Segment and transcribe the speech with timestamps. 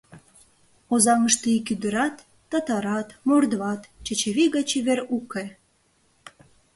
[0.93, 2.15] Озаҥыште ик ӱдырат—
[2.49, 5.45] татарат, мордват— Чачавий гай чевер уке.